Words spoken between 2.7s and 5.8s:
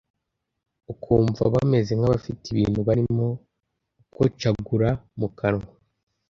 barimo gukocagura mu kanwa